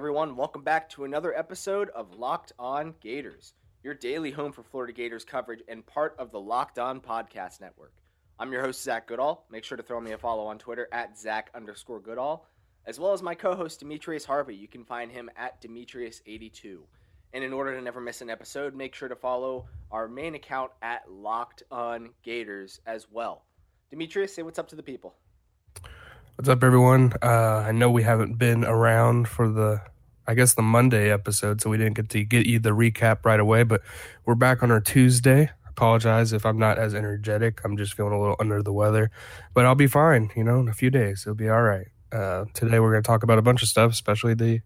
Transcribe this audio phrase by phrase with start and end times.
[0.00, 4.94] Everyone, welcome back to another episode of Locked On Gators, your daily home for Florida
[4.94, 7.92] Gators coverage and part of the Locked On Podcast Network.
[8.38, 9.44] I'm your host, Zach Goodall.
[9.50, 12.46] Make sure to throw me a follow on Twitter at Zach underscore Goodall,
[12.86, 14.54] as well as my co host, Demetrius Harvey.
[14.54, 16.78] You can find him at Demetrius82.
[17.34, 20.70] And in order to never miss an episode, make sure to follow our main account
[20.80, 23.42] at Locked On Gators as well.
[23.90, 25.14] Demetrius, say what's up to the people.
[26.40, 27.12] What's up, everyone?
[27.20, 29.82] Uh, I know we haven't been around for the,
[30.26, 33.38] I guess, the Monday episode, so we didn't get to get you the recap right
[33.38, 33.82] away, but
[34.24, 35.50] we're back on our Tuesday.
[35.68, 37.60] Apologize if I'm not as energetic.
[37.62, 39.10] I'm just feeling a little under the weather,
[39.52, 41.24] but I'll be fine, you know, in a few days.
[41.26, 41.88] It'll be all right.
[42.10, 44.60] Uh, today, we're going to talk about a bunch of stuff, especially the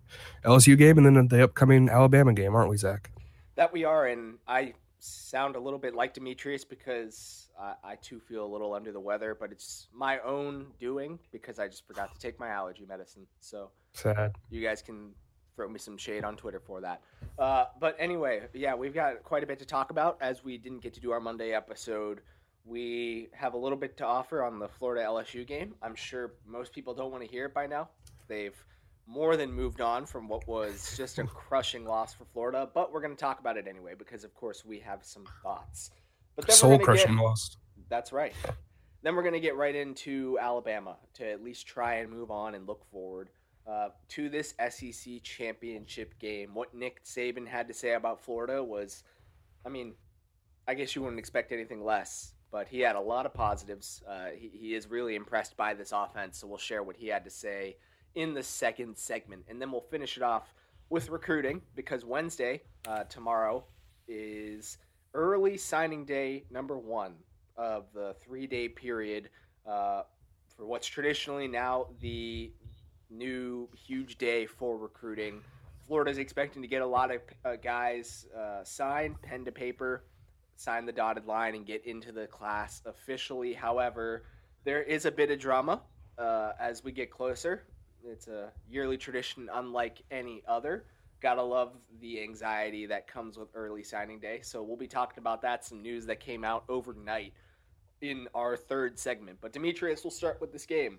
[0.44, 3.11] LSU game and then the upcoming Alabama game, aren't we, Zach?
[3.56, 8.20] That we are, and I sound a little bit like Demetrius because I, I too
[8.20, 12.12] feel a little under the weather, but it's my own doing because I just forgot
[12.14, 13.27] to take my allergy medicine.
[13.41, 14.34] So sad.
[14.50, 15.12] You guys can
[15.56, 17.00] throw me some shade on Twitter for that.
[17.38, 20.80] Uh, but anyway, yeah, we've got quite a bit to talk about as we didn't
[20.80, 22.20] get to do our Monday episode.
[22.64, 25.75] We have a little bit to offer on the Florida LSU game.
[25.82, 27.91] I'm sure most people don't want to hear it by now.
[28.27, 28.56] They've
[29.06, 33.00] more than moved on from what was just a crushing loss for Florida, but we're
[33.00, 35.91] going to talk about it anyway because, of course, we have some thoughts.
[36.36, 37.56] But soul crushing loss.
[37.88, 38.32] That's right.
[39.02, 42.54] Then we're going to get right into Alabama to at least try and move on
[42.54, 43.28] and look forward
[43.66, 46.54] uh, to this SEC championship game.
[46.54, 49.04] What Nick Saban had to say about Florida was,
[49.65, 49.94] I mean,
[50.66, 54.03] I guess you wouldn't expect anything less, but he had a lot of positives.
[54.09, 57.25] Uh, he, he is really impressed by this offense, so we'll share what he had
[57.25, 57.76] to say
[58.14, 59.44] in the second segment.
[59.48, 60.52] And then we'll finish it off
[60.91, 63.64] with recruiting because Wednesday, uh, tomorrow,
[64.06, 64.78] is
[65.14, 67.14] early signing day number one
[67.56, 69.30] of the three day period
[69.66, 70.03] uh,
[70.56, 72.53] for what's traditionally now the
[73.10, 75.41] new huge day for recruiting.
[75.86, 80.04] Florida is expecting to get a lot of uh, guys uh, signed, pen to paper,
[80.56, 83.53] sign the dotted line, and get into the class officially.
[83.53, 84.24] However,
[84.64, 85.82] there is a bit of drama
[86.19, 87.64] uh, as we get closer.
[88.06, 90.84] It's a yearly tradition unlike any other.
[91.20, 94.41] Gotta love the anxiety that comes with early signing day.
[94.42, 95.65] So we'll be talking about that.
[95.65, 97.32] Some news that came out overnight
[98.00, 99.38] in our third segment.
[99.41, 100.98] But Demetrius, we'll start with this game.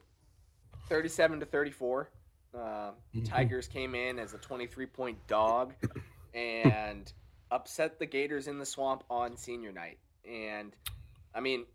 [0.89, 2.09] 37 to 34.
[2.53, 3.23] Uh, mm-hmm.
[3.23, 5.73] Tigers came in as a 23 point dog
[6.33, 7.11] and
[7.51, 9.99] upset the Gators in the swamp on senior night.
[10.29, 10.75] And
[11.33, 11.65] I mean,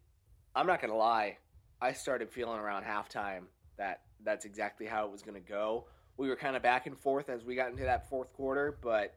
[0.55, 1.39] I'm not going to lie.
[1.81, 3.45] I started feeling around halftime
[3.79, 5.85] that that's exactly how it was going to go
[6.21, 9.15] we were kind of back and forth as we got into that fourth quarter, but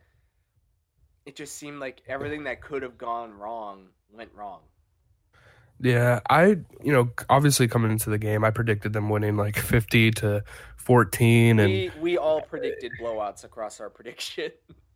[1.26, 4.62] it just seemed like everything that could have gone wrong went wrong.
[5.82, 10.12] Yeah, I you know obviously coming into the game, I predicted them winning like fifty
[10.12, 10.44] to
[10.78, 14.52] fourteen, and we, we all predicted blowouts across our prediction.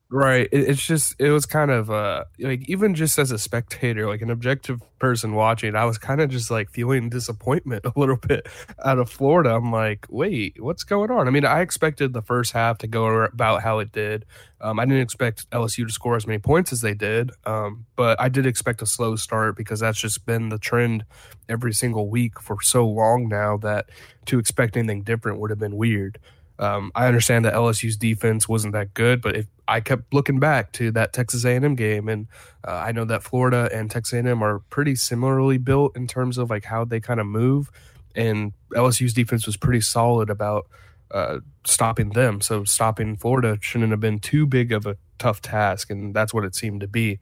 [0.10, 0.48] Right.
[0.54, 4.22] It, it's just it was kind of uh like even just as a spectator, like
[4.22, 8.48] an objective person watching, I was kind of just like feeling disappointment a little bit
[8.86, 9.50] out of Florida.
[9.54, 11.28] I'm like, wait, what's going on?
[11.28, 14.24] I mean, I expected the first half to go about how it did.
[14.62, 18.20] Um, I didn't expect LSU to score as many points as they did, um, but
[18.20, 21.04] I did expect a slow start because that's just been the trend
[21.50, 23.90] every single week for so long now that
[24.28, 26.18] to expect anything different would have been weird.
[26.60, 30.72] Um, I understand that LSU's defense wasn't that good, but if I kept looking back
[30.74, 32.28] to that Texas A&M game, and
[32.68, 36.50] uh, I know that Florida and Texas A&M are pretty similarly built in terms of
[36.50, 37.70] like how they kind of move,
[38.16, 40.68] and LSU's defense was pretty solid about
[41.12, 42.42] uh, stopping them.
[42.42, 46.44] So stopping Florida shouldn't have been too big of a tough task, and that's what
[46.44, 47.20] it seemed to be.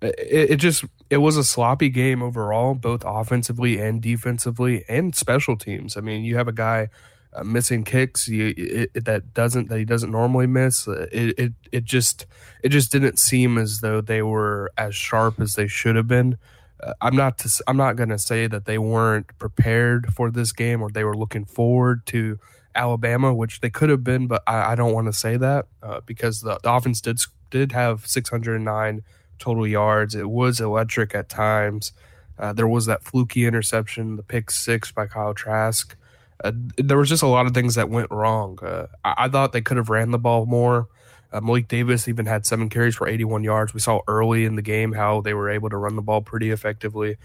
[0.00, 5.56] It, it just it was a sloppy game overall, both offensively and defensively, and special
[5.56, 5.96] teams.
[5.96, 6.90] I mean, you have a guy
[7.34, 10.88] uh, missing kicks you, it, it, that doesn't that he doesn't normally miss.
[10.88, 12.26] Uh, it, it it just
[12.62, 16.38] it just didn't seem as though they were as sharp as they should have been.
[16.82, 20.52] Uh, I'm not to, I'm not going to say that they weren't prepared for this
[20.52, 22.38] game or they were looking forward to
[22.74, 26.00] Alabama, which they could have been, but I, I don't want to say that uh,
[26.06, 27.20] because the, the offense did
[27.50, 29.02] did have 609
[29.38, 30.14] total yards.
[30.14, 31.92] It was electric at times.
[32.38, 35.96] Uh, there was that fluky interception, the pick six by Kyle Trask.
[36.42, 38.58] Uh, there was just a lot of things that went wrong.
[38.62, 40.88] Uh, I-, I, thought they could have ran the ball more.
[41.32, 43.74] Uh, Malik Davis even had seven carries for 81 yards.
[43.74, 46.50] We saw early in the game how they were able to run the ball pretty
[46.50, 47.16] effectively,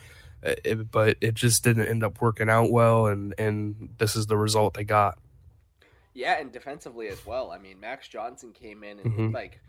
[0.45, 4.25] uh, it, but it just didn't end up working out well, and and this is
[4.27, 5.19] the result they got.
[6.13, 7.51] Yeah, and defensively as well.
[7.51, 9.33] I mean, Max Johnson came in and mm-hmm.
[9.33, 9.59] like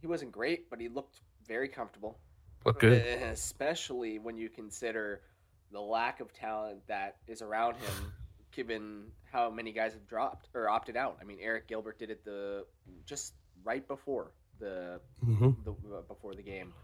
[0.00, 2.18] he wasn't great, but he looked very comfortable.
[2.64, 2.92] Look good,
[3.32, 5.22] especially when you consider
[5.70, 8.12] the lack of talent that is around him,
[8.58, 11.16] given how many guys have dropped or opted out.
[11.20, 12.66] I mean, Arik Gilbert did it the
[13.06, 15.50] just right before the, mm-hmm.
[15.64, 16.74] the uh, before the game,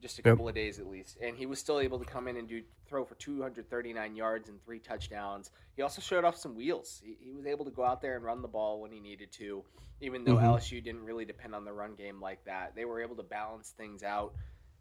[0.00, 2.36] just a couple of days at least, and he was still able to come in
[2.36, 5.50] and do throw for 239 yards and three touchdowns.
[5.74, 7.02] He also showed off some wheels.
[7.04, 9.32] He, he was able to go out there and run the ball when he needed
[9.32, 9.64] to,
[10.00, 10.46] even though mm-hmm.
[10.46, 12.76] LSU didn't really depend on the run game like that.
[12.76, 14.32] They were able to balance things out,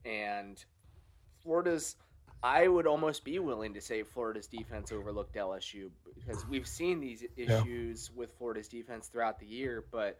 [0.05, 0.63] and
[1.41, 1.95] Florida's.
[2.43, 7.23] I would almost be willing to say Florida's defense overlooked LSU because we've seen these
[7.35, 8.19] issues yeah.
[8.19, 10.19] with Florida's defense throughout the year, but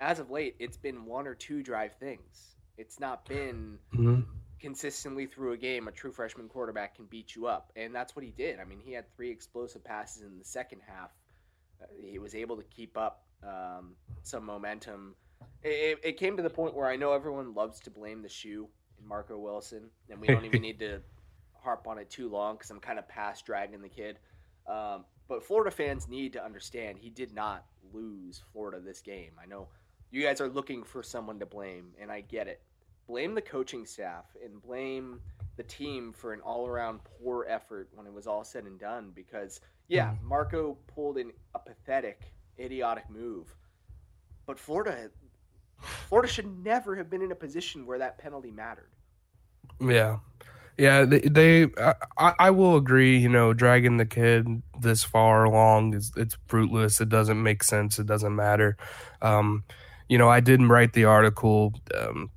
[0.00, 2.56] as of late, it's been one or two drive things.
[2.78, 4.22] It's not been mm-hmm.
[4.58, 5.86] consistently through a game.
[5.88, 8.58] A true freshman quarterback can beat you up, and that's what he did.
[8.58, 11.10] I mean, he had three explosive passes in the second half.
[11.82, 13.92] Uh, he was able to keep up um,
[14.22, 15.14] some momentum.
[15.62, 18.68] It, it, came to the point where I know everyone loves to blame the shoe
[18.98, 21.00] in Marco Wilson, and we don't even need to
[21.62, 24.18] harp on it too long because I'm kind of past dragging the kid.
[24.66, 29.32] Um, but Florida fans need to understand he did not lose Florida this game.
[29.42, 29.68] I know
[30.10, 32.60] you guys are looking for someone to blame, and I get it.
[33.06, 35.20] Blame the coaching staff and blame
[35.56, 39.12] the team for an all around poor effort when it was all said and done
[39.14, 40.28] because, yeah, mm-hmm.
[40.28, 43.54] Marco pulled in a pathetic, idiotic move.
[44.46, 45.10] But Florida
[46.08, 48.90] Florida should never have been in a position where that penalty mattered.
[49.80, 50.18] Yeah.
[50.78, 51.66] Yeah, they, they
[52.16, 53.18] I, I, will agree.
[53.18, 57.00] You know, dragging the kid this far along is it's fruitless.
[57.00, 57.98] It doesn't make sense.
[57.98, 58.76] It doesn't matter.
[59.20, 59.64] Um,
[60.08, 62.30] you know, I didn't write the article um,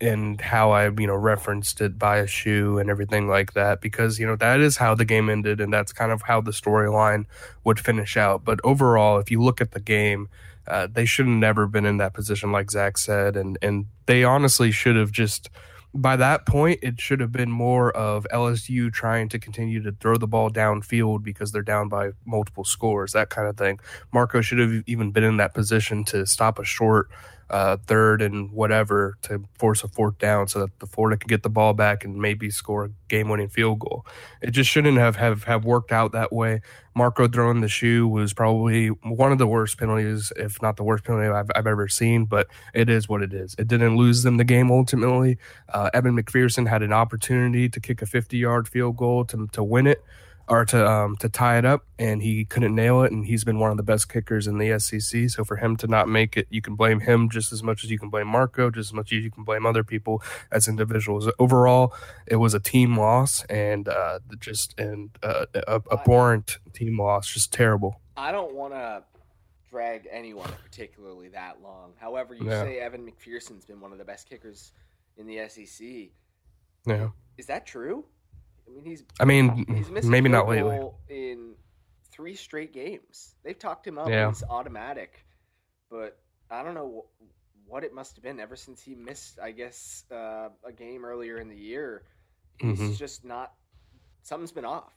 [0.00, 4.18] and how I, you know, referenced it by a shoe and everything like that because,
[4.18, 7.26] you know, that is how the game ended and that's kind of how the storyline
[7.64, 8.44] would finish out.
[8.44, 10.28] But overall, if you look at the game,
[10.66, 14.24] uh, they should have never been in that position, like Zach said, and and they
[14.24, 15.50] honestly should have just
[15.94, 20.16] by that point, it should have been more of LSU trying to continue to throw
[20.16, 23.78] the ball downfield because they're down by multiple scores, that kind of thing.
[24.12, 27.08] Marco should have even been in that position to stop a short
[27.54, 31.44] uh, third and whatever to force a fourth down so that the Florida can get
[31.44, 34.04] the ball back and maybe score a game winning field goal.
[34.42, 36.62] It just shouldn't have, have, have worked out that way.
[36.96, 41.04] Marco throwing the shoe was probably one of the worst penalties, if not the worst
[41.04, 43.54] penalty I've, I've ever seen, but it is what it is.
[43.56, 45.38] It didn't lose them the game ultimately.
[45.72, 49.62] Uh, Evan McPherson had an opportunity to kick a 50 yard field goal to, to
[49.62, 50.02] win it
[50.48, 53.12] or to um, to tie it up, and he couldn't nail it.
[53.12, 55.30] And he's been one of the best kickers in the SEC.
[55.30, 57.90] So for him to not make it, you can blame him just as much as
[57.90, 61.28] you can blame Marco, just as much as you can blame other people as individuals.
[61.38, 61.94] Overall,
[62.26, 67.52] it was a team loss, and uh, just and uh, a abhorrent team loss, just
[67.52, 68.00] terrible.
[68.16, 69.02] I don't want to
[69.70, 71.94] drag anyone particularly that long.
[71.98, 72.62] However, you yeah.
[72.62, 74.72] say Evan McPherson's been one of the best kickers
[75.16, 75.86] in the SEC.
[76.86, 77.08] Yeah,
[77.38, 78.04] is that true?
[78.66, 79.04] I mean, he's.
[79.20, 80.80] I mean, he's maybe not lately.
[81.08, 81.54] In
[82.10, 84.08] three straight games, they've talked him up.
[84.08, 84.28] Yeah.
[84.28, 85.24] He's automatic,
[85.90, 86.18] but
[86.50, 87.06] I don't know
[87.66, 89.38] what it must have been ever since he missed.
[89.42, 92.02] I guess uh, a game earlier in the year.
[92.58, 92.94] He's mm-hmm.
[92.94, 93.52] just not.
[94.22, 94.92] Something's been off.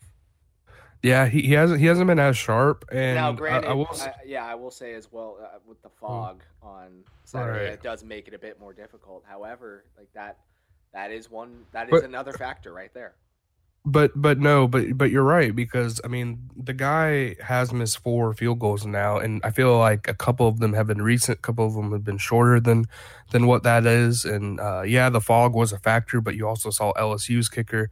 [1.03, 2.85] Yeah, he, he hasn't he hasn't been as sharp.
[2.91, 5.81] And now, granted, I, I will, I, yeah, I will say as well uh, with
[5.81, 6.67] the fog mm.
[6.67, 7.73] on Saturday, right.
[7.73, 9.23] it does make it a bit more difficult.
[9.27, 10.37] However, like that,
[10.93, 13.15] that is one that is but, another factor right there
[13.87, 18.33] but but no, but but you're right because I mean the guy has missed four
[18.33, 21.41] field goals now, and I feel like a couple of them have been recent, a
[21.41, 22.85] couple of them have been shorter than
[23.31, 24.25] than what that is.
[24.25, 27.89] And uh, yeah, the fog was a factor, but you also saw LSU's kicker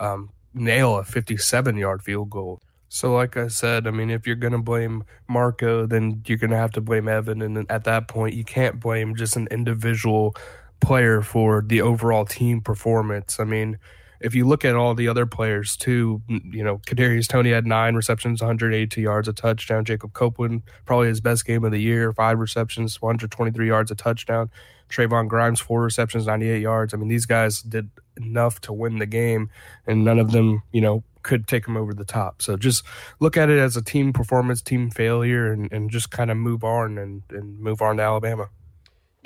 [0.00, 2.60] um, nail a 57 yard field goal.
[2.88, 6.72] So, like I said, I mean, if you're gonna blame Marco, then you're gonna have
[6.72, 10.34] to blame Evan, and at that point, you can't blame just an individual
[10.80, 13.38] player for the overall team performance.
[13.38, 13.78] I mean
[14.20, 17.94] if you look at all the other players too, you know, Kadarius Toney had nine
[17.94, 19.84] receptions, 182 yards, a touchdown.
[19.84, 24.50] Jacob Copeland, probably his best game of the year, five receptions, 123 yards, a touchdown.
[24.88, 26.94] Trevon Grimes, four receptions, 98 yards.
[26.94, 29.50] I mean, these guys did enough to win the game,
[29.86, 32.40] and none of them, you know, could take them over the top.
[32.40, 32.84] So just
[33.18, 36.62] look at it as a team performance, team failure, and, and just kind of move
[36.62, 38.48] on and, and move on to Alabama.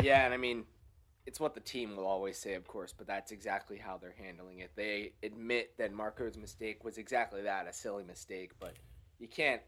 [0.03, 0.65] Yeah, and I mean,
[1.31, 4.59] it's what the team will always say, of course, but that's exactly how they're handling
[4.59, 4.73] it.
[4.75, 8.75] They admit that Marco's mistake was exactly that, a silly mistake, but
[9.21, 9.63] you can't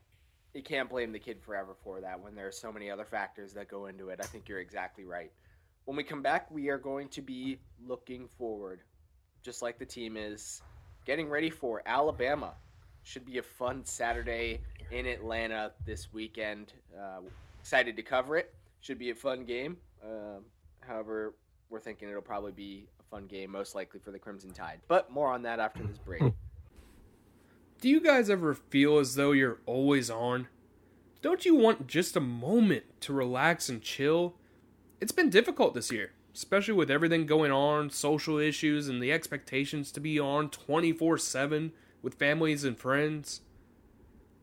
[0.54, 3.52] you can't blame the kid forever for that when there are so many other factors
[3.52, 4.18] that go into it.
[4.20, 5.30] I think you're exactly right.
[5.84, 8.80] When we come back, we are going to be looking forward,
[9.44, 10.62] just like the team is,
[11.04, 12.54] getting ready for Alabama.
[13.04, 16.72] Should be a fun Saturday in Atlanta this weekend.
[16.92, 17.20] Uh,
[17.60, 18.52] excited to cover it.
[18.80, 19.76] Should be a fun game.
[20.04, 20.40] Uh,
[20.80, 21.34] however,
[21.72, 24.80] we're thinking it'll probably be a fun game, most likely for the Crimson Tide.
[24.88, 26.22] But more on that after this break.
[27.80, 30.48] Do you guys ever feel as though you're always on?
[31.22, 34.34] Don't you want just a moment to relax and chill?
[35.00, 39.90] It's been difficult this year, especially with everything going on, social issues, and the expectations
[39.92, 43.40] to be on 24 7 with families and friends.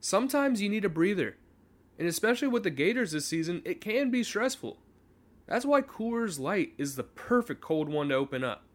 [0.01, 1.37] Sometimes you need a breather,
[1.97, 4.79] and especially with the Gators this season, it can be stressful.
[5.49, 8.65] That's why Coors Light is the perfect cold one to open up.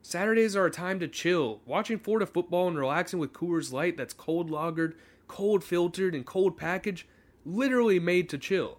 [0.00, 4.14] Saturdays are a time to chill, watching Florida football and relaxing with Coors Light that's
[4.14, 4.94] cold lagered,
[5.28, 7.06] cold filtered, and cold packaged,
[7.44, 8.78] literally made to chill.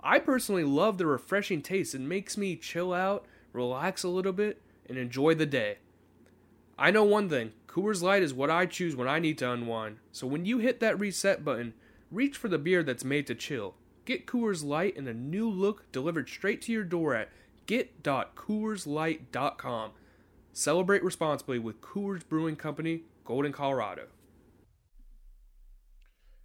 [0.00, 1.94] I personally love the refreshing taste.
[1.94, 3.24] It makes me chill out,
[3.54, 5.78] relax a little bit, and enjoy the day.
[6.78, 9.96] I know one thing Coors Light is what I choose when I need to unwind.
[10.12, 11.72] So when you hit that reset button,
[12.10, 13.76] reach for the beer that's made to chill.
[14.04, 17.30] Get Coors Light in a new look delivered straight to your door at
[17.66, 19.90] get.coorslight.com.
[20.52, 24.08] Celebrate responsibly with Coors Brewing Company, Golden, Colorado.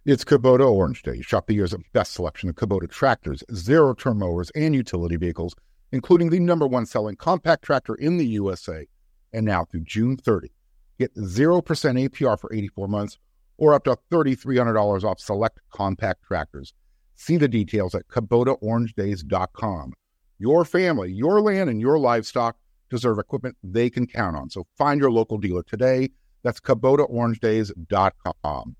[0.06, 1.20] It's Kubota Orange Day.
[1.20, 5.54] Shop the year's best selection of Kubota tractors, zero turn mowers, and utility vehicles,
[5.92, 8.86] including the number one selling compact tractor in the USA.
[9.34, 10.50] And now through June 30,
[10.98, 13.18] get 0% APR for 84 months
[13.58, 16.72] or up to $3,300 off select compact tractors.
[17.20, 19.92] See the details at KubotaOrangeDays.com.
[20.38, 22.56] Your family, your land, and your livestock
[22.88, 24.48] deserve equipment they can count on.
[24.48, 26.08] So find your local dealer today.
[26.42, 28.76] That's KubotaOrangeDays.com.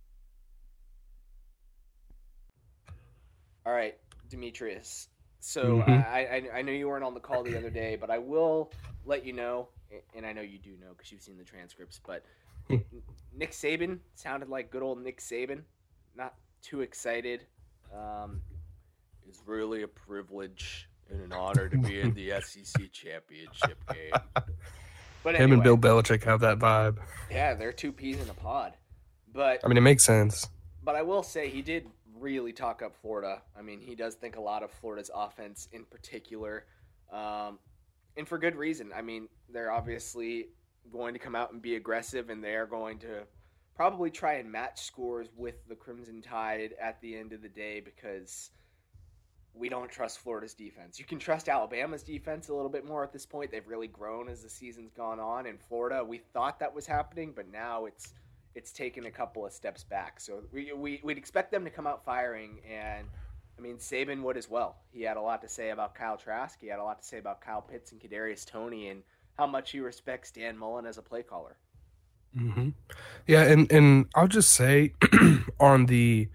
[3.67, 3.99] All right,
[4.31, 5.11] Demetrius.
[5.41, 5.91] So mm-hmm.
[5.91, 8.73] I, I, I know you weren't on the call the other day, but I will
[9.05, 9.69] let you know,
[10.17, 12.01] and I know you do know because you've seen the transcripts.
[12.07, 12.25] But
[13.37, 15.61] Nick Saban sounded like good old Nick Saban.
[16.17, 17.43] Not too excited
[17.95, 18.41] um,
[19.29, 24.13] it's really a privilege and an honor to be in the SEC championship game.
[25.23, 26.99] But anyway, him and Bill Belichick have that vibe.
[27.31, 28.75] Yeah, they're two peas in a pod.
[29.33, 30.49] But I mean, it makes sense.
[30.83, 31.87] But I will say he did
[32.19, 33.43] really talk up Florida.
[33.59, 36.65] I mean, he does think a lot of Florida's offense in particular,
[37.13, 37.59] um,
[38.17, 38.91] and for good reason.
[38.95, 40.49] I mean, they're obviously
[40.91, 43.25] going to come out and be aggressive, and they are going to
[43.75, 47.81] probably try and match scores with the Crimson Tide at the end of the day
[47.81, 48.51] because
[49.55, 50.99] we don't trust Florida's defense.
[50.99, 53.51] You can trust Alabama's defense a little bit more at this point.
[53.51, 55.47] They've really grown as the season's gone on.
[55.47, 58.15] In Florida, we thought that was happening, but now it's
[58.55, 60.19] it's taken a couple of steps back.
[60.19, 63.07] So we, we would expect them to come out firing, and
[63.59, 64.77] I mean Saban would as well.
[64.93, 66.59] He had a lot to say about Kyle Trask.
[66.61, 69.03] He had a lot to say about Kyle Pitts and Kadarius Toney, and
[69.39, 71.57] how much he respects Dan Mullen as a play caller.
[72.37, 72.71] Mm-hmm.
[73.27, 74.93] Yeah, and and I'll just say
[75.61, 76.29] on the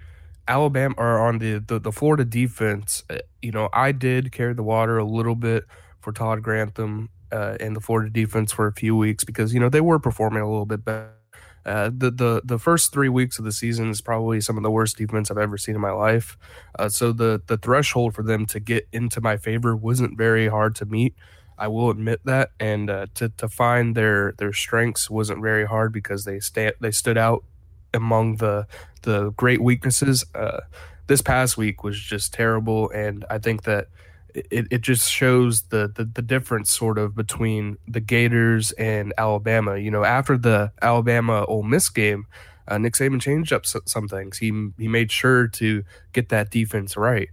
[0.48, 4.64] Alabama or on the, the the Florida defense, uh, you know, I did carry the
[4.64, 5.64] water a little bit
[6.02, 9.70] for Todd Grantham uh, and the Florida defense for a few weeks because you know
[9.70, 11.12] they were performing a little bit better.
[11.66, 14.70] Uh, the the the first three weeks of the season is probably some of the
[14.70, 16.38] worst defense I've ever seen in my life.
[16.78, 20.76] Uh, so the the threshold for them to get into my favor wasn't very hard
[20.76, 21.16] to meet.
[21.58, 25.94] I will admit that, and uh, to to find their their strengths wasn't very hard
[25.94, 27.44] because they sta- they stood out
[27.94, 28.68] among the
[29.04, 30.26] the great weaknesses.
[30.34, 30.62] Uh,
[31.08, 33.88] this past week was just terrible, and I think that
[34.34, 39.78] it, it just shows the, the the difference sort of between the Gators and Alabama.
[39.78, 42.26] You know, after the Alabama Ole Miss game,
[42.68, 44.38] uh, Nick Saban changed up some things.
[44.38, 47.30] He he made sure to get that defense right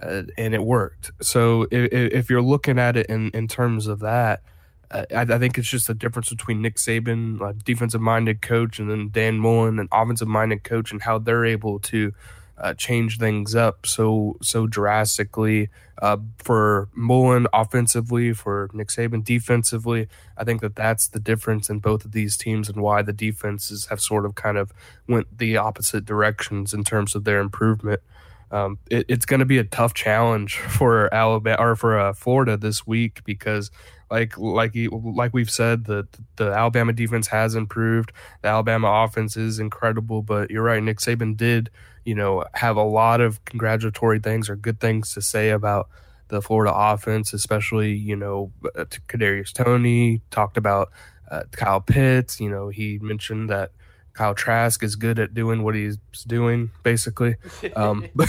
[0.00, 1.10] uh, and it worked.
[1.22, 4.42] So if, if, you're looking at it in, in terms of that,
[4.90, 8.78] uh, I, I, think it's just the difference between Nick Saban, a defensive minded coach,
[8.78, 12.12] and then Dan Mullen, an offensive minded coach, and how they're able to
[12.58, 15.68] uh, change things up so so drastically.
[16.00, 21.78] Uh, for Mullen offensively, for Nick Saban defensively, I think that that's the difference in
[21.78, 24.74] both of these teams and why the defenses have sort of kind of
[25.08, 28.02] went the opposite directions in terms of their improvement
[28.50, 32.56] um, it, it's going to be a tough challenge for Alabama or for uh, Florida
[32.56, 33.70] this week because,
[34.10, 38.12] like like like we've said, the the Alabama defense has improved.
[38.42, 40.82] The Alabama offense is incredible, but you're right.
[40.82, 41.70] Nick Saban did
[42.04, 45.88] you know have a lot of congratulatory things or good things to say about
[46.28, 50.92] the Florida offense, especially you know uh, Kadarius Toney talked about
[51.30, 52.40] uh, Kyle Pitts.
[52.40, 53.72] You know he mentioned that
[54.16, 57.36] Kyle Trask is good at doing what he's doing, basically.
[57.76, 58.28] Um, but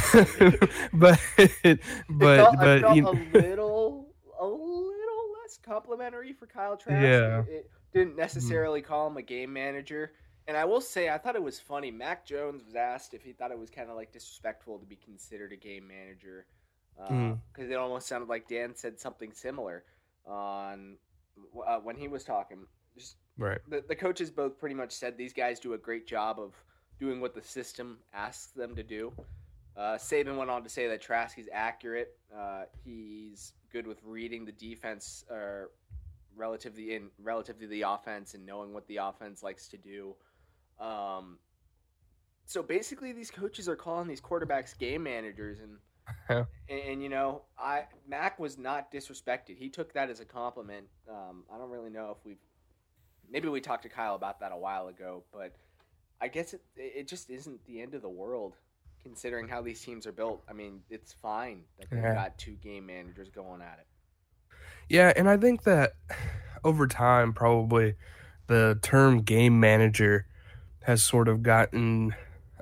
[0.93, 1.19] but
[2.09, 4.07] but, felt, but a little
[4.39, 7.01] a little less complimentary for Kyle Trask.
[7.01, 7.39] Yeah.
[7.41, 10.11] It, it didn't necessarily call him a game manager.
[10.47, 11.91] And I will say, I thought it was funny.
[11.91, 14.95] Mac Jones was asked if he thought it was kind of like disrespectful to be
[14.95, 16.45] considered a game manager,
[16.95, 17.71] because Mm.
[17.71, 19.83] it almost sounded like Dan said something similar
[20.25, 20.97] on
[21.65, 22.65] uh, when he was talking.
[22.97, 23.59] Just right.
[23.67, 26.53] the, the coaches both pretty much said these guys do a great job of
[26.99, 29.11] doing what the system asks them to do.
[29.75, 32.17] Uh, Saban went on to say that Trask is accurate.
[32.35, 35.65] Uh, he's good with reading the defense uh,
[36.35, 40.15] relatively in relative to the offense and knowing what the offense likes to do.
[40.79, 41.37] Um,
[42.45, 45.77] so basically, these coaches are calling these quarterbacks game managers, and
[46.69, 49.57] and, and, you know, I Mac was not disrespected.
[49.57, 50.87] He took that as a compliment.
[51.09, 52.37] Um, I don't really know if we've
[53.31, 55.53] maybe we talked to Kyle about that a while ago, but
[56.21, 58.55] I guess it it just isn't the end of the world
[59.03, 60.43] considering how these teams are built.
[60.49, 62.13] I mean, it's fine that they've Yeah.
[62.13, 63.87] got two game managers going at it.
[64.89, 65.93] Yeah, and I think that
[66.63, 67.95] over time, probably
[68.47, 70.25] the term game manager
[70.83, 72.15] has sort of gotten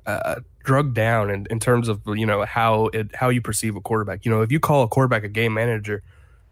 [0.06, 3.82] uh, drugged down in, in terms of you know how it how you perceive a
[3.82, 4.26] quarterback.
[4.26, 6.04] You know, if you call a quarterback a game manager,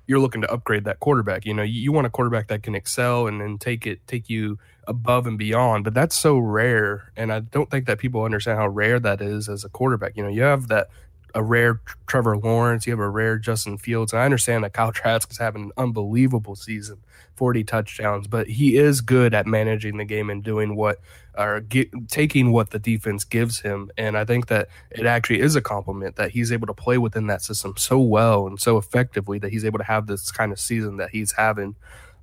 [0.05, 1.45] you're looking to upgrade that quarterback.
[1.45, 4.29] You know, you, you want a quarterback that can excel and then take it take
[4.29, 5.83] you above and beyond.
[5.83, 9.47] But that's so rare, and I don't think that people understand how rare that is
[9.49, 10.17] as a quarterback.
[10.17, 10.89] You know, you have that
[11.33, 14.13] a rare Trevor Lawrence, you have a rare Justin Fields.
[14.13, 16.99] And I understand that Kyle Trask is having an unbelievable season,
[17.35, 20.99] 40 touchdowns, but he is good at managing the game and doing what
[21.37, 23.91] or get, taking what the defense gives him.
[23.97, 27.27] And I think that it actually is a compliment that he's able to play within
[27.27, 30.59] that system so well and so effectively that he's able to have this kind of
[30.59, 31.75] season that he's having.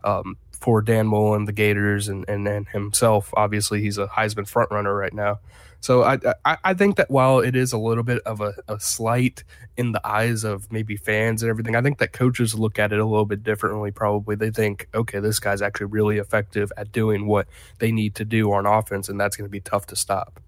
[0.02, 4.70] Um, for Dan Mullen, the Gators, and, and and himself, obviously he's a Heisman front
[4.70, 5.40] runner right now.
[5.80, 8.78] So I, I I think that while it is a little bit of a, a
[8.78, 9.44] slight
[9.76, 12.98] in the eyes of maybe fans and everything, I think that coaches look at it
[12.98, 13.90] a little bit differently.
[13.90, 18.24] Probably they think, okay, this guy's actually really effective at doing what they need to
[18.26, 20.38] do on offense, and that's going to be tough to stop.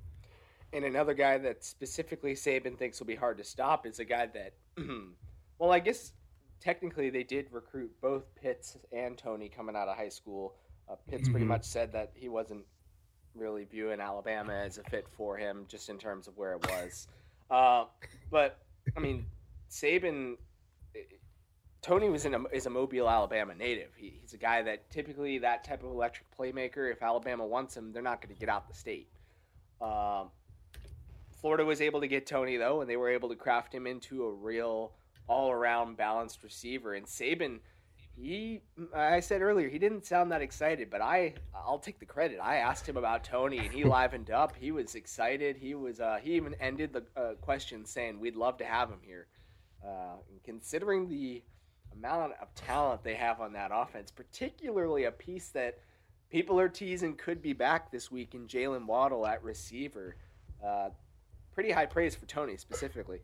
[0.74, 4.26] And another guy that specifically Saban thinks will be hard to stop is a guy
[4.26, 4.54] that,
[5.58, 6.12] well, I guess
[6.60, 10.54] technically they did recruit both Pitts and Toney coming out of high school.
[10.90, 11.48] Uh, Pitts pretty Mhm.
[11.48, 12.64] much said that he wasn't
[13.34, 17.08] really viewing Alabama as a fit for him, just in terms of where it was.
[17.50, 17.84] Uh,
[18.30, 18.58] but
[18.96, 19.26] I mean,
[19.70, 20.36] Saban.
[21.82, 23.88] Toney was in a, is a Mobile, Alabama native.
[23.96, 26.92] He, he's a guy that typically that type of electric playmaker.
[26.92, 29.08] If Alabama wants him, they're not going to get out the state.
[29.80, 30.30] Um,
[31.40, 34.24] Florida was able to get Toney though, and they were able to craft him into
[34.24, 34.92] a real
[35.26, 36.94] all-around balanced receiver.
[36.94, 37.58] And Saban,
[38.16, 38.60] he,
[38.94, 42.38] I said earlier, he didn't sound that excited, but I, I'll take the credit.
[42.42, 44.54] I asked him about Toney, and he livened up.
[44.56, 45.56] He was excited.
[45.56, 49.00] He was, uh, he even ended the uh, question saying, "We'd love to have him
[49.02, 49.26] here."
[49.84, 51.42] Uh, considering the
[51.92, 55.78] amount of talent they have on that offense, particularly a piece that
[56.30, 60.16] people are teasing could be back this week in Jaylen Waddle at receiver.
[60.64, 60.90] Uh,
[61.52, 63.20] pretty high praise for Toney specifically.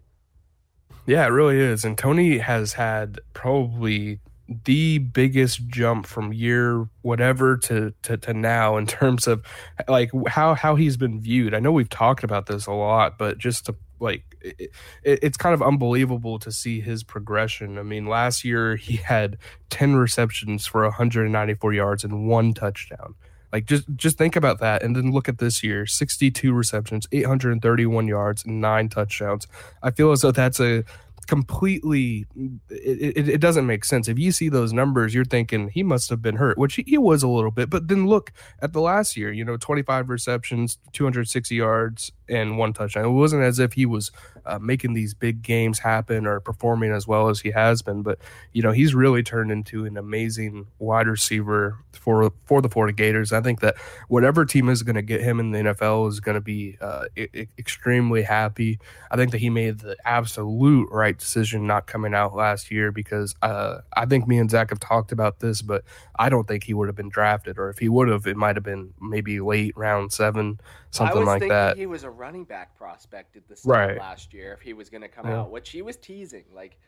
[1.06, 1.84] Yeah, it really is.
[1.84, 4.20] And Toney has had probably
[4.64, 9.44] the biggest jump from year whatever to, to, to now in terms of
[9.88, 11.54] like how, how he's been viewed.
[11.54, 14.70] I know we've talked about this a lot, but just to like it,
[15.02, 17.78] it, it's kind of unbelievable to see his progression.
[17.78, 19.38] I mean, last year he had
[19.70, 23.14] 10 receptions for 194 yards and one touchdown.
[23.52, 27.24] Like just just think about that, and then look at this year: sixty-two receptions, eight
[27.24, 29.46] hundred and thirty-one yards, and nine touchdowns.
[29.82, 30.84] I feel as though that's a
[31.28, 32.24] completely
[32.70, 34.08] it, it, it, doesn't make sense.
[34.08, 36.98] If you see those numbers you're thinking he must have been hurt which he, he,
[36.98, 40.78] was a little bit but then look at the last year you know 25 receptions
[40.92, 43.04] 260 yards and one touchdown.
[43.04, 44.10] It wasn't as if he was
[44.48, 48.18] uh, making these big games happen or performing as well as he has been but
[48.52, 53.32] you know he's really turned into an amazing wide receiver for for the Florida Gators
[53.32, 53.76] I think that
[54.08, 57.04] whatever team is going to get him in the NFL is going to be uh,
[57.16, 58.78] I- extremely happy
[59.10, 63.34] I think that he made the absolute right decision not coming out last year because
[63.42, 65.84] uh, I think me and Zach have talked about this, but
[66.18, 68.56] I don't think he would have been drafted, or if he would have, it might
[68.56, 71.76] have been maybe late round seven, something like that.
[71.76, 73.98] He was a running back prospect at the start Right.
[73.98, 75.40] last year if he was going to come Yeah.
[75.40, 76.44] out, which he was teasing.
[76.54, 76.78] Like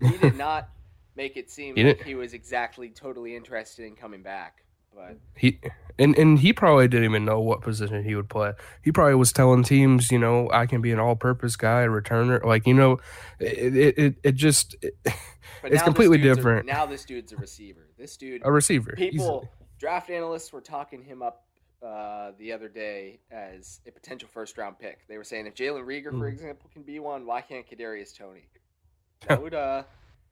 [0.00, 0.68] he did not
[1.16, 4.64] make it seem He like he was exactly totally interested in coming back.
[4.94, 5.60] But he
[5.98, 8.52] and and he probably didn't even know what position he would play.
[8.82, 12.44] He probably was telling teams, you know, I can be an all-purpose guy, a returner.
[12.44, 12.98] Like you know,
[13.40, 14.94] it it it just it,
[15.64, 16.68] it's completely different.
[16.68, 17.88] A, now this dude's a receiver.
[17.98, 18.94] This dude, a receiver.
[18.96, 19.48] People,
[19.80, 21.44] draft analysts were talking him up
[21.84, 25.06] uh, the other day as a potential first-round pick.
[25.08, 26.18] They were saying if Jalen Reagor, mm.
[26.18, 28.48] for example, can be one, why can't Kadarius Toney?
[29.28, 29.84] That would uh,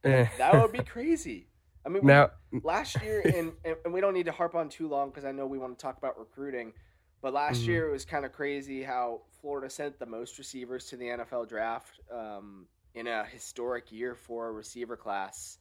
[0.04, 0.26] eh.
[0.36, 1.46] that would be crazy.
[1.86, 2.30] I mean, now
[2.62, 5.46] last year, and, and we don't need to harp on too long because I know
[5.46, 6.74] we want to talk about recruiting.
[7.22, 7.70] But last mm-hmm.
[7.70, 11.48] year it was kind of crazy how Florida sent the most receivers to the NFL
[11.48, 15.58] draft um, in a historic year for a receiver class.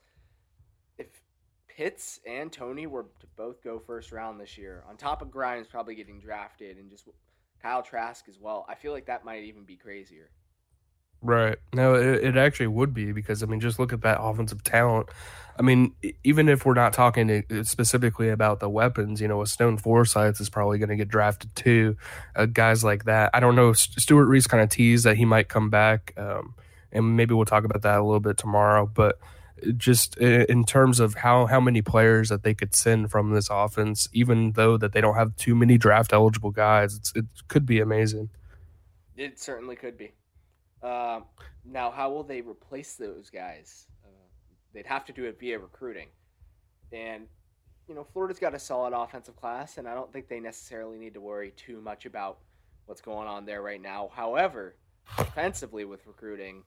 [1.81, 5.65] Pitts and Toney were to both go first round this year, on top of Grimes
[5.65, 7.07] probably getting drafted and just
[7.59, 10.29] Kyle Trask as well, I feel like that might even be crazier.
[11.23, 11.57] Right.
[11.73, 15.09] No, it, it, actually would be because I mean, just look at that offensive talent.
[15.57, 19.79] I mean, even if we're not talking specifically about the weapons, you know, a Stone
[19.79, 21.97] Forsythe is probably going to get drafted too.
[22.35, 23.31] Uh, guys like that.
[23.33, 23.73] I don't know.
[23.73, 26.53] Stewart Reese kind of teased that he might come back, um,
[26.91, 28.85] and maybe we'll talk about that a little bit tomorrow.
[28.85, 29.17] But
[29.77, 34.09] just in terms of how how many players that they could send from this offense,
[34.13, 38.29] even though that they don't have too many draft eligible guys, it could be amazing.
[39.15, 40.13] It certainly could be.
[40.81, 41.25] Um,
[41.63, 43.87] now, how will they replace those guys?
[44.03, 44.09] Uh,
[44.73, 46.07] they'd have to do it via recruiting.
[46.91, 47.27] And,
[47.87, 51.13] you know, Florida's got a solid offensive class, and I don't think they necessarily need
[51.13, 52.39] to worry too much about
[52.87, 54.09] what's going on there right now.
[54.13, 54.75] However,
[55.17, 56.63] defensively with recruiting,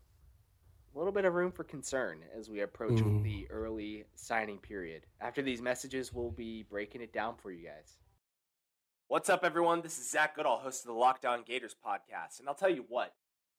[0.95, 3.23] a little bit of room for concern as we approach mm.
[3.23, 5.07] the early signing period.
[5.21, 7.99] After these messages, we'll be breaking it down for you guys.
[9.09, 9.83] What's up, everyone?
[9.83, 12.39] This is Zach Goodall, host of the Locked On Gators podcast.
[12.39, 13.13] And I'll tell you what,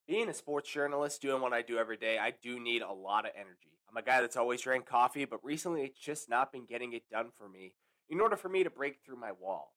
[0.08, 3.26] being a sports journalist, doing what I do every day, I do need a lot
[3.26, 3.80] of energy.
[3.90, 7.10] I'm a guy that's always drank coffee, but recently it's just not been getting it
[7.12, 7.74] done for me
[8.10, 9.74] in order for me to break through my wall.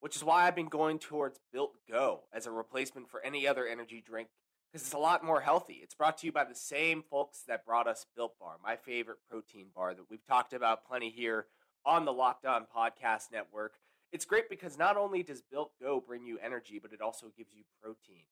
[0.00, 3.66] Which is why I've been going towards Built Go as a replacement for any other
[3.66, 4.28] energy drink
[4.72, 5.80] because it's a lot more healthy.
[5.82, 9.18] It's brought to you by the same folks that brought us Built Bar, my favorite
[9.28, 11.46] protein bar that we've talked about plenty here
[11.84, 13.74] on the Locked On Podcast Network.
[14.12, 17.54] It's great because not only does Built Go bring you energy, but it also gives
[17.54, 18.24] you protein.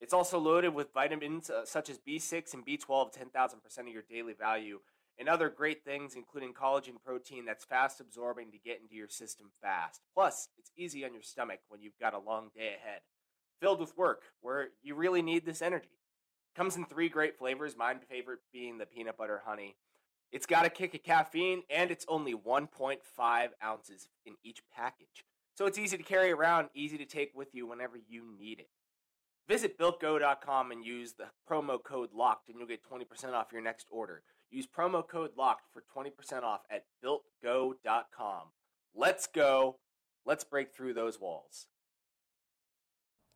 [0.00, 4.32] It's also loaded with vitamins uh, such as B6 and B12, 10,000% of your daily
[4.32, 4.80] value,
[5.18, 9.50] and other great things, including collagen protein that's fast absorbing to get into your system
[9.60, 10.00] fast.
[10.14, 13.02] Plus, it's easy on your stomach when you've got a long day ahead,
[13.60, 15.98] filled with work where you really need this energy.
[16.56, 19.76] Comes in three great flavors, my favorite being the peanut butter honey.
[20.32, 25.24] It's got a kick of caffeine, and it's only 1.5 ounces in each package.
[25.56, 28.68] So it's easy to carry around, easy to take with you whenever you need it.
[29.48, 33.88] Visit BuiltGo.com and use the promo code LOCKED and you'll get 20% off your next
[33.90, 34.22] order.
[34.48, 38.42] Use promo code LOCKED for 20% off at BuiltGo.com.
[38.94, 39.76] Let's go.
[40.24, 41.66] Let's break through those walls.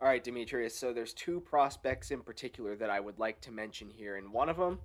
[0.00, 0.76] All right, Demetrius.
[0.76, 4.48] So there's two prospects in particular that I would like to mention here, and one
[4.48, 4.78] of them,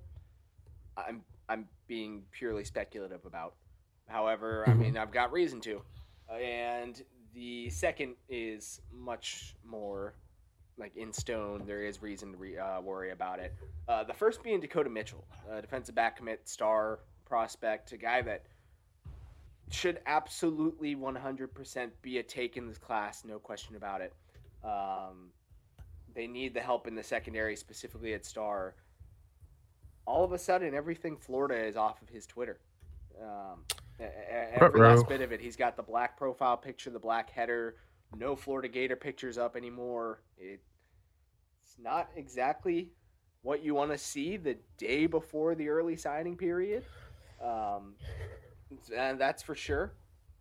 [0.96, 3.54] I'm I'm being purely speculative about.
[4.08, 4.80] However, I mm-hmm.
[4.80, 5.82] mean I've got reason to
[6.40, 7.02] and
[7.34, 10.14] the second is much more
[10.78, 11.64] like in stone.
[11.66, 13.54] There is reason to re, uh, worry about it.
[13.88, 18.44] Uh, the first being Dakota Mitchell, a defensive back commit, star prospect, a guy that
[19.70, 24.12] should absolutely 100% be a take in this class, no question about it.
[24.64, 25.30] Um,
[26.14, 28.74] they need the help in the secondary, specifically at star.
[30.06, 32.60] All of a sudden, everything Florida is off of his Twitter.
[33.20, 33.64] Um,
[34.00, 35.40] Every last bit of it.
[35.40, 37.76] He's got the black profile picture, the black header.
[38.16, 40.20] No Florida Gator pictures up anymore.
[40.38, 40.60] It,
[41.62, 42.90] it's not exactly
[43.42, 46.84] what you want to see the day before the early signing period.
[47.42, 47.94] Um,
[48.96, 49.92] and that's for sure.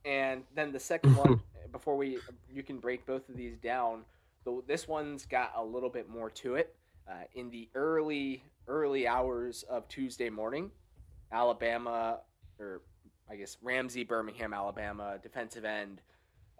[0.05, 2.17] And then the second one, before we
[2.51, 4.03] you can break both of these down.
[4.45, 6.75] The, this one's got a little bit more to it.
[7.07, 10.71] Uh, in the early early hours of Tuesday morning,
[11.31, 12.19] Alabama
[12.59, 12.81] or
[13.29, 16.01] I guess Ramsay, Birmingham, Alabama, defensive end.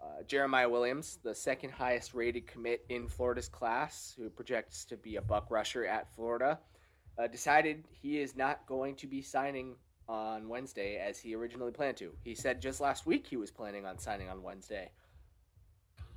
[0.02, 5.16] Uh, Jeremiah Williams, the second highest rated commit in Florida's class, who projects to be
[5.16, 6.58] a buck rusher at Florida,
[7.18, 9.76] uh, decided he is not going to be signing
[10.08, 12.12] on Wednesday as he originally planned to.
[12.22, 14.90] He said just last week he was planning on signing on Wednesday.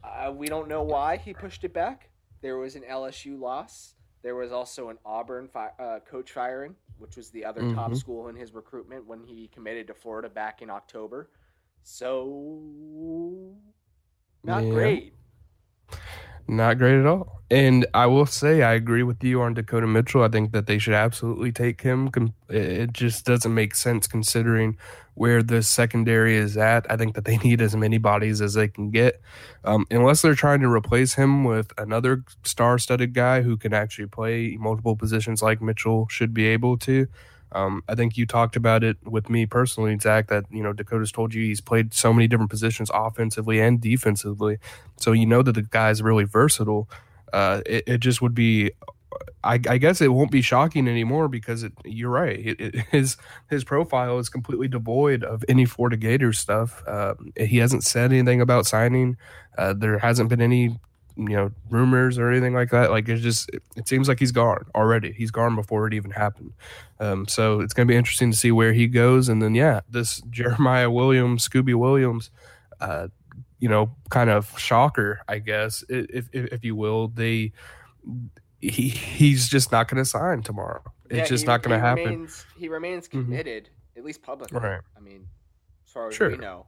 [0.04, 2.10] Uh, we don't know why he pushed it back.
[2.42, 3.96] There was an LSU loss.
[4.22, 7.98] There was also an Auburn fi- uh, coach firing, which was the other top Mhm.
[7.98, 11.30] school in his recruitment when he committed to Florida back in October.
[11.84, 13.56] So,
[14.44, 14.70] not Yeah.
[14.72, 15.14] great.
[16.48, 17.42] Not great at all.
[17.50, 20.24] And I will say, I agree with you on Dakota Mitchell.
[20.24, 22.10] I think that they should absolutely take him.
[22.50, 24.78] It just doesn't make sense considering
[25.14, 26.90] where the secondary is at.
[26.92, 29.22] I think that they need as many bodies as they can get,
[29.64, 34.58] um, unless they're trying to replace him with another star-studded guy who can actually play
[34.60, 37.08] multiple positions like Mitchell should be able to.
[37.52, 40.28] Um, I think you talked about it with me personally, Zach.
[40.28, 44.58] That you know Dakota's told you he's played so many different positions, offensively and defensively.
[44.98, 46.90] So you know that the guy's really versatile.
[47.34, 48.72] Uh, it, it just would be,
[49.44, 52.40] I, I guess it won't be shocking anymore because it, you're right.
[52.60, 53.18] It, his
[53.50, 56.84] his profile is completely devoid of any Florida Gators stuff.
[56.88, 59.18] Uh, he hasn't said anything about signing.
[59.58, 60.78] Uh, there hasn't been any
[61.18, 62.92] you know rumors or anything like that.
[62.92, 65.12] Like it's just it, it seems like he's gone already.
[65.14, 66.54] He's gone before it even happened.
[67.00, 69.28] Um, so it's going to be interesting to see where he goes.
[69.30, 72.30] And then yeah, this Jeremiah Williams, Scooby Williams.
[72.80, 73.08] Uh,
[73.60, 77.08] you know, kind of shocker, I guess, if if, if you will.
[77.08, 77.52] They
[78.60, 80.84] he he's just not going to sign tomorrow.
[81.10, 82.04] It's Yeah, just he- not going to happen.
[82.06, 83.12] Remains, he remains Mhm.
[83.26, 84.60] committed, at least publicly.
[84.60, 84.82] Right.
[84.96, 85.28] I mean,
[85.86, 86.30] as far as Sure.
[86.30, 86.68] we know.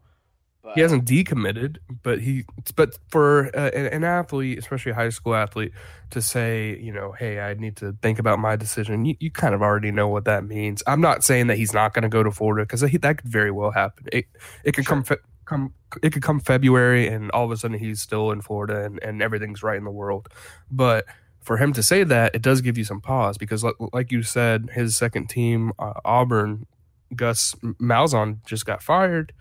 [0.61, 2.45] But He hasn't decommitted, but he
[2.75, 5.71] but for uh, an, athlete, especially a high school athlete,
[6.09, 9.05] to say, you know, hey, I need to think about my decision.
[9.05, 10.83] You, you kind of already know what that means.
[10.85, 13.51] I'm not saying that he's not going to go to Florida because that could very
[13.51, 14.07] well happen.
[14.11, 14.25] It
[14.65, 18.01] it could come fe- come it could come February and all of a sudden he's
[18.01, 20.27] still in Florida and, and everything's right in the world.
[20.69, 21.05] But
[21.41, 24.23] for him to say that, it does give you some pause because, like, like you
[24.23, 26.67] said, his second team, uh, Auburn,
[27.15, 29.33] Gus Malzahn just got fired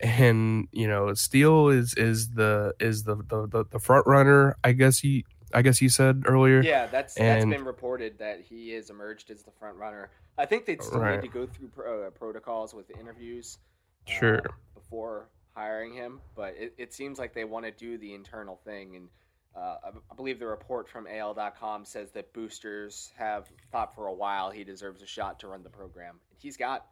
[0.00, 4.56] and you know Steele is is the is the the, the, the front runner.
[4.64, 6.60] I guess he I guess you said earlier.
[6.60, 10.10] Yeah, that's that's And- been reported that he is emerged as the front runner.
[10.38, 11.20] I think they'd still Right.
[11.20, 13.58] need to go through pro, uh, protocols with interviews.
[14.06, 14.42] uh, Sure.
[14.74, 18.94] before hiring him, but it, it seems like they want to do the internal thing.
[18.96, 19.08] And
[19.56, 24.12] uh, I, I believe the report from AL.com says that boosters have thought for a
[24.12, 26.20] while he deserves a shot to run the program.
[26.30, 26.86] and He's got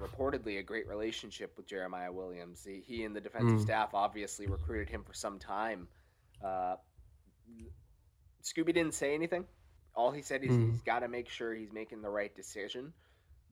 [0.00, 2.64] reportedly a great relationship with Jeremiah Williams.
[2.64, 3.62] He, he and the defensive Mm.
[3.62, 5.88] staff obviously recruited him for some time.
[6.44, 6.76] Uh,
[8.42, 9.46] Scooby didn't say anything.
[9.94, 10.70] All he said is Mm.
[10.72, 12.92] he's got to make sure he's making the right decision.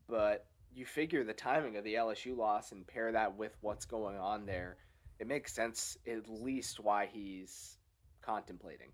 [0.09, 4.17] But you figure the timing of the LSU loss and pair that with what's going
[4.17, 4.77] on there,
[5.19, 7.79] it makes sense at least why he's
[8.23, 8.93] contemplating.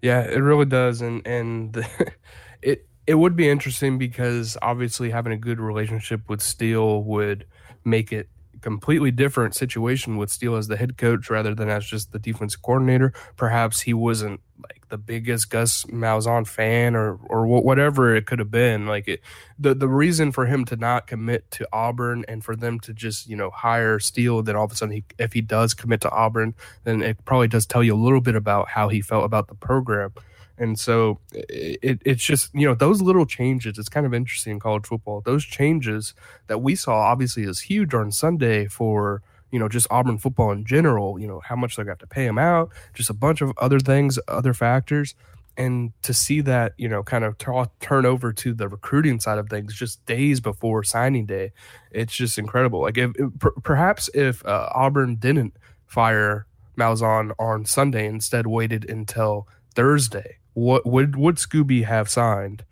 [0.00, 1.76] Yeah, it really does, and and
[2.62, 7.44] it it would be interesting because obviously having a good relationship with Steele would
[7.84, 8.28] make it
[8.60, 12.54] completely different situation with Steele as the head coach rather than as just the defense
[12.54, 13.12] coordinator.
[13.36, 18.52] Perhaps he wasn't like the biggest Gus Malzahn fan or or whatever it could have
[18.52, 18.86] been.
[18.86, 19.22] Like it,
[19.58, 23.28] the the reason for him to not commit to Auburn and for them to just
[23.28, 26.10] you know hire Steele, then all of a sudden he if he does commit to
[26.12, 29.48] Auburn, then it probably does tell you a little bit about how he felt about
[29.48, 30.12] the program.
[30.60, 34.60] And so it, it's just, you know, those little changes, it's kind of interesting in
[34.60, 35.22] college football.
[35.22, 36.14] Those changes
[36.48, 40.66] that we saw obviously is huge on Sunday for, you know, just Auburn football in
[40.66, 43.52] general, you know, how much they got to pay him out, just a bunch of
[43.56, 45.14] other things, other factors.
[45.56, 49.38] And to see that, you know, kind of t- turn over to the recruiting side
[49.38, 51.52] of things just days before signing day,
[51.90, 52.82] it's just incredible.
[52.82, 56.46] Like, if, per- perhaps if uh, Auburn didn't fire
[56.78, 62.64] Malzahn on Sunday, instead waited until Thursday, what would would Scooby have signed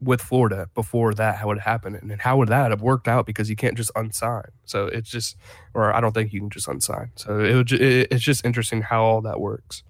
[0.00, 3.24] with Florida before that would happen, and how would that have worked out?
[3.24, 4.48] Because you can't just unsign.
[4.64, 5.36] So it's just,
[5.72, 7.10] or I don't think you can just unsign.
[7.14, 9.84] So it, would it it's just interesting how all that works.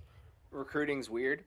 [0.51, 1.45] Recruiting's weird,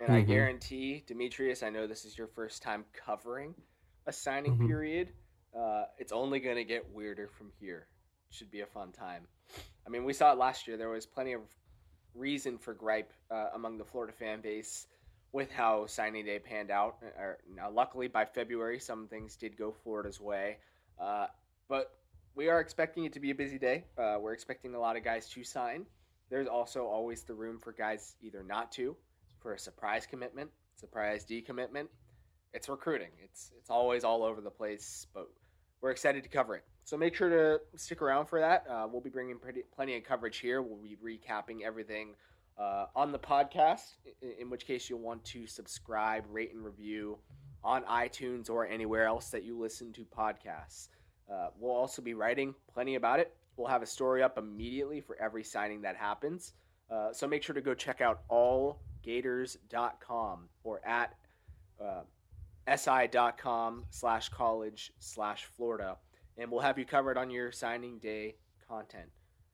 [0.00, 0.26] and I Mhm.
[0.28, 3.54] guarantee, Demetrius, I know this is your first time covering
[4.06, 4.66] a signing Mhm.
[4.68, 5.12] period.
[5.58, 7.88] Uh, it's only going to get weirder from here.
[8.30, 9.26] Should be a fun time.
[9.86, 10.76] I mean, we saw it last year.
[10.76, 11.40] There was plenty of
[12.14, 14.86] reason for gripe uh, among the Florida fan base
[15.32, 16.96] with how signing day panned out.
[17.02, 20.58] Or, now, luckily, by February, some things did go Florida's way.
[21.00, 21.26] Uh,
[21.68, 21.94] but
[22.34, 23.84] we are expecting it to be a busy day.
[23.96, 25.86] Uh, we're expecting a lot of guys to sign.
[26.30, 28.96] There's also always the room for guys either not to,
[29.40, 31.88] for a surprise commitment, surprise decommitment.
[32.52, 33.10] It's recruiting.
[33.22, 35.28] It's it's always all over the place, but
[35.80, 36.64] we're excited to cover it.
[36.84, 38.64] So make sure to stick around for that.
[38.68, 40.62] Uh, we'll be bringing pretty, plenty of coverage here.
[40.62, 42.14] We'll be recapping everything
[42.58, 43.94] uh, on the podcast,
[44.40, 47.18] in, which case you'll want to subscribe, rate, and review
[47.62, 50.88] on iTunes or anywhere else that you listen to podcasts.
[51.32, 53.34] Uh, we'll also be writing plenty about it.
[53.56, 56.54] We'll have a story up immediately for every signing that happens.
[56.90, 61.14] Uh, so make sure to go check out allgators.com or at
[61.80, 62.02] uh,
[62.76, 65.96] si.com slash college slash Florida.
[66.36, 68.36] And we'll have you covered on your signing day
[68.68, 69.08] content.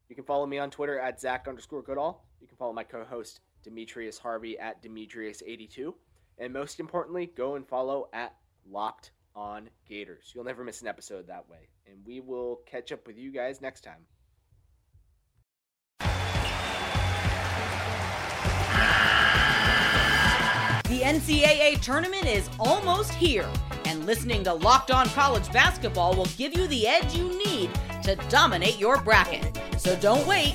[0.08, 2.24] You can follow me on Twitter at Zach underscore Goodall.
[2.44, 5.94] You can follow my co host Demetrius Harvey at Demetrius82.
[6.36, 8.34] And most importantly, go and follow at
[8.70, 10.30] Locked on Gators.
[10.34, 11.70] You'll never miss an episode that way.
[11.86, 14.04] And we will catch up with you guys next time.
[20.90, 23.48] The NCAA tournament is almost here,
[23.86, 27.70] and listening to Locked On College Basketball will give you the edge you need
[28.02, 29.58] to dominate your bracket.
[29.78, 30.54] So don't wait.